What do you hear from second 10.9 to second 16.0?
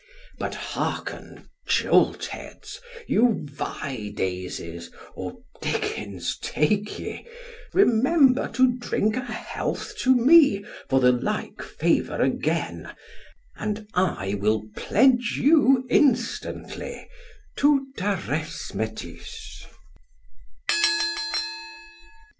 the like favour again, and I will pledge you